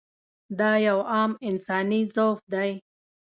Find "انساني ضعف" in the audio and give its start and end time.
1.47-2.39